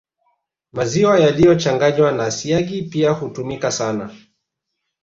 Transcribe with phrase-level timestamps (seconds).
[0.71, 4.15] Maziwa yaliyochanganywa na siagi pia hutumika sana